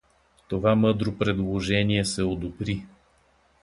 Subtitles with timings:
[0.47, 2.85] Това мъдро предложение се одобри.